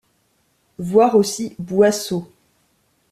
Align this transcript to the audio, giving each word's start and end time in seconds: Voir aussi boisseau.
Voir 0.79 1.13
aussi 1.15 1.55
boisseau. 1.59 2.27